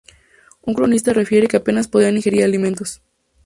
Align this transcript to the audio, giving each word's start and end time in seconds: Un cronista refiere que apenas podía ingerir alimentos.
Un 0.63 0.73
cronista 0.73 1.13
refiere 1.13 1.47
que 1.47 1.57
apenas 1.57 1.87
podía 1.87 2.09
ingerir 2.09 2.43
alimentos. 2.43 3.03